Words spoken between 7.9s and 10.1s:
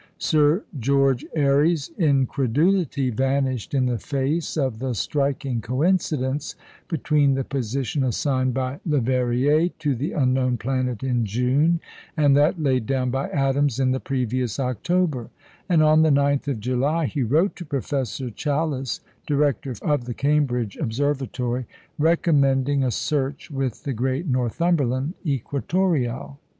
assigned by Leverrier to